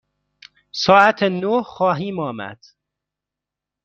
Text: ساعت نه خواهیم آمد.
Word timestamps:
ساعت 0.71 1.23
نه 1.23 1.63
خواهیم 1.63 2.19
آمد. 2.19 2.65